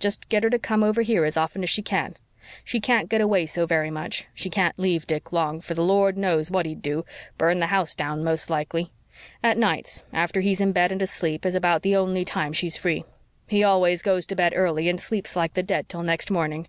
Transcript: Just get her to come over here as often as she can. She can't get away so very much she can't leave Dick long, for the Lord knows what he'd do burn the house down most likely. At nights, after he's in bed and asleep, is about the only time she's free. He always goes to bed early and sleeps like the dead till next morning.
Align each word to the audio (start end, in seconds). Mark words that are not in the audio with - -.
Just 0.00 0.28
get 0.28 0.42
her 0.42 0.50
to 0.50 0.58
come 0.58 0.82
over 0.82 1.02
here 1.02 1.24
as 1.24 1.36
often 1.36 1.62
as 1.62 1.70
she 1.70 1.82
can. 1.82 2.16
She 2.64 2.80
can't 2.80 3.08
get 3.08 3.20
away 3.20 3.46
so 3.46 3.64
very 3.64 3.92
much 3.92 4.26
she 4.34 4.50
can't 4.50 4.76
leave 4.76 5.06
Dick 5.06 5.30
long, 5.30 5.60
for 5.60 5.74
the 5.74 5.84
Lord 5.84 6.16
knows 6.18 6.50
what 6.50 6.66
he'd 6.66 6.82
do 6.82 7.04
burn 7.36 7.60
the 7.60 7.66
house 7.68 7.94
down 7.94 8.24
most 8.24 8.50
likely. 8.50 8.90
At 9.40 9.56
nights, 9.56 10.02
after 10.12 10.40
he's 10.40 10.60
in 10.60 10.72
bed 10.72 10.90
and 10.90 11.00
asleep, 11.00 11.46
is 11.46 11.54
about 11.54 11.82
the 11.82 11.94
only 11.94 12.24
time 12.24 12.52
she's 12.52 12.76
free. 12.76 13.04
He 13.46 13.62
always 13.62 14.02
goes 14.02 14.26
to 14.26 14.34
bed 14.34 14.52
early 14.56 14.88
and 14.88 15.00
sleeps 15.00 15.36
like 15.36 15.54
the 15.54 15.62
dead 15.62 15.88
till 15.88 16.02
next 16.02 16.28
morning. 16.28 16.66